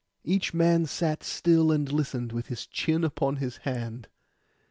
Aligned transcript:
Each 0.23 0.51
man 0.51 0.87
sat 0.87 1.23
still 1.23 1.71
and 1.71 1.91
listened, 1.91 2.31
with 2.31 2.47
his 2.47 2.65
chin 2.65 3.03
upon 3.03 3.35
his 3.35 3.57
hand. 3.57 4.07